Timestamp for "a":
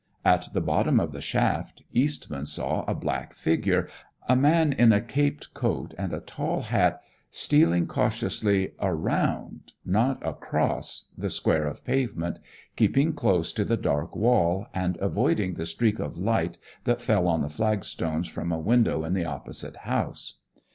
2.87-2.95, 4.27-4.35, 4.91-4.99, 6.11-6.19, 18.51-18.57